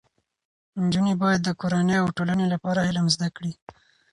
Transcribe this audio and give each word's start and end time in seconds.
نجونې 0.83 1.13
باید 1.23 1.41
د 1.43 1.49
کورنۍ 1.61 1.95
او 2.01 2.07
ټولنې 2.17 2.45
لپاره 2.53 2.87
علم 2.89 3.05
زده 3.15 3.27
کړي. 3.35 3.53